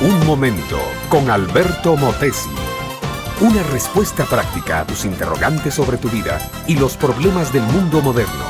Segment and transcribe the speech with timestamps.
[0.00, 0.78] Un momento
[1.08, 2.50] con Alberto Motesi.
[3.40, 8.44] Una respuesta práctica a tus interrogantes sobre tu vida y los problemas del mundo moderno.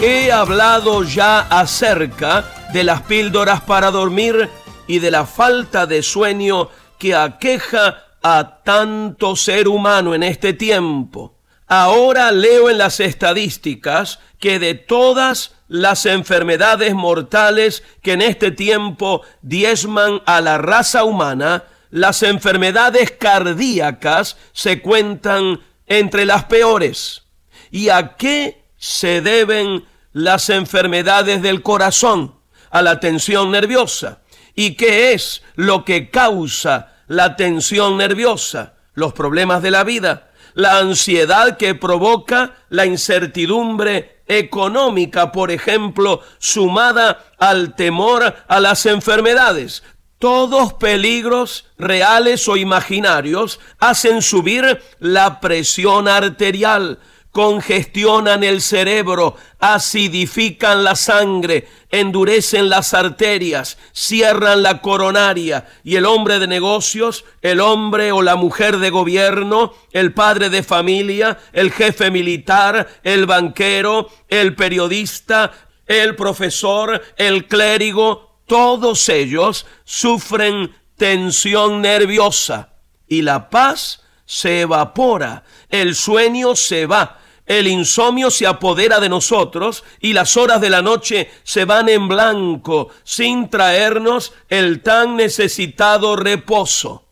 [0.00, 4.50] He hablado ya acerca de las píldoras para dormir
[4.88, 6.68] y de la falta de sueño
[6.98, 11.33] que aqueja a tanto ser humano en este tiempo.
[11.66, 19.22] Ahora leo en las estadísticas que de todas las enfermedades mortales que en este tiempo
[19.40, 27.22] diezman a la raza humana, las enfermedades cardíacas se cuentan entre las peores.
[27.70, 32.34] ¿Y a qué se deben las enfermedades del corazón?
[32.70, 34.20] A la tensión nerviosa.
[34.54, 38.73] ¿Y qué es lo que causa la tensión nerviosa?
[38.94, 47.24] Los problemas de la vida la ansiedad que provoca la incertidumbre económica, por ejemplo, sumada
[47.38, 49.82] al temor a las enfermedades.
[50.18, 56.98] Todos peligros reales o imaginarios hacen subir la presión arterial,
[57.34, 65.66] congestionan el cerebro, acidifican la sangre, endurecen las arterias, cierran la coronaria.
[65.82, 70.62] Y el hombre de negocios, el hombre o la mujer de gobierno, el padre de
[70.62, 75.50] familia, el jefe militar, el banquero, el periodista,
[75.88, 82.74] el profesor, el clérigo, todos ellos sufren tensión nerviosa.
[83.08, 89.84] Y la paz se evapora, el sueño se va, el insomnio se apodera de nosotros
[90.00, 96.16] y las horas de la noche se van en blanco sin traernos el tan necesitado
[96.16, 97.04] reposo.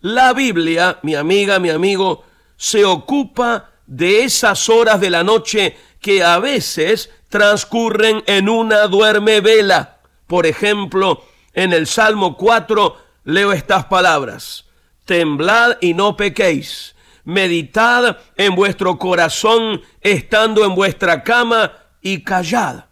[0.00, 2.24] La Biblia, mi amiga, mi amigo,
[2.56, 9.42] se ocupa de esas horas de la noche que a veces transcurren en una duerme
[9.42, 9.98] vela.
[10.26, 14.64] Por ejemplo, en el Salmo 4 leo estas palabras.
[15.04, 16.94] Temblad y no pequéis
[17.24, 22.84] meditad en vuestro corazón estando en vuestra cama y callad.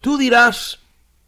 [0.00, 0.78] Tú dirás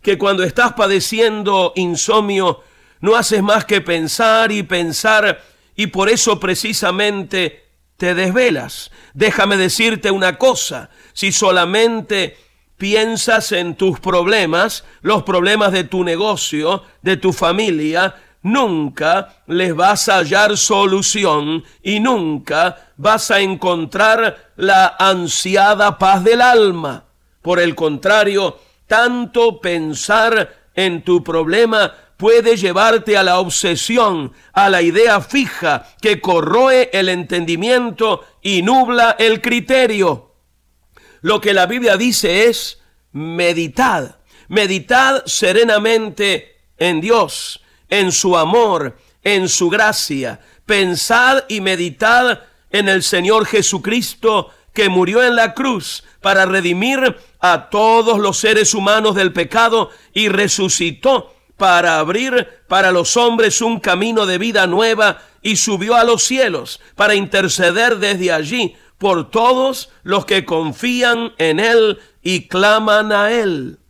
[0.01, 2.63] que cuando estás padeciendo insomnio
[3.01, 5.43] no haces más que pensar y pensar
[5.77, 7.65] y por eso precisamente
[7.97, 8.91] te desvelas.
[9.15, 12.37] Déjame decirte una cosa, si solamente
[12.77, 20.09] piensas en tus problemas, los problemas de tu negocio, de tu familia, nunca les vas
[20.09, 27.05] a hallar solución y nunca vas a encontrar la ansiada paz del alma.
[27.41, 34.83] Por el contrario, tanto pensar en tu problema puede llevarte a la obsesión, a la
[34.83, 40.35] idea fija que corroe el entendimiento y nubla el criterio.
[41.21, 42.81] Lo que la Biblia dice es
[43.13, 44.17] meditad,
[44.49, 47.62] meditad serenamente en Dios
[47.93, 50.41] en su amor, en su gracia.
[50.65, 57.69] Pensad y meditad en el Señor Jesucristo que murió en la cruz para redimir a
[57.69, 64.25] todos los seres humanos del pecado y resucitó para abrir para los hombres un camino
[64.25, 70.25] de vida nueva y subió a los cielos para interceder desde allí por todos los
[70.25, 73.81] que confían en Él y claman a Él.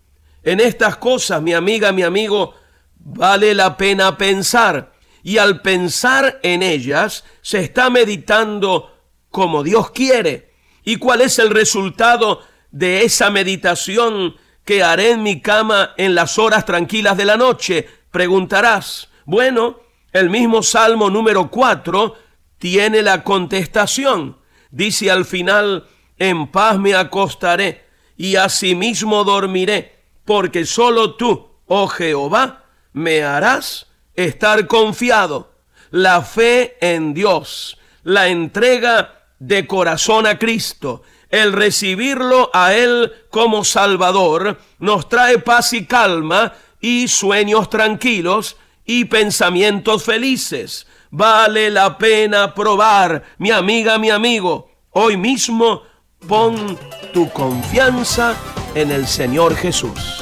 [0.42, 2.56] En estas cosas, mi amiga, mi amigo,
[3.04, 4.92] vale la pena pensar.
[5.22, 8.92] Y al pensar en ellas, se está meditando
[9.30, 10.52] como Dios quiere.
[10.84, 16.38] ¿Y cuál es el resultado de esa meditación que haré en mi cama en las
[16.38, 17.88] horas tranquilas de la noche?
[18.10, 19.08] Preguntarás.
[19.24, 19.80] Bueno,
[20.12, 22.16] el mismo Salmo número 4
[22.58, 24.38] tiene la contestación.
[24.70, 25.86] Dice al final,
[26.18, 27.84] en paz me acostaré
[28.16, 32.61] y asimismo dormiré, porque solo tú, oh Jehová,
[32.92, 35.52] me harás estar confiado.
[35.90, 43.64] La fe en Dios, la entrega de corazón a Cristo, el recibirlo a Él como
[43.64, 50.86] Salvador, nos trae paz y calma y sueños tranquilos y pensamientos felices.
[51.10, 54.70] Vale la pena probar, mi amiga, mi amigo.
[54.90, 55.82] Hoy mismo
[56.26, 56.78] pon
[57.12, 58.34] tu confianza
[58.74, 60.21] en el Señor Jesús.